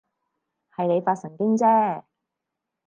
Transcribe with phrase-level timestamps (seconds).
[0.75, 2.03] 係你發神經啫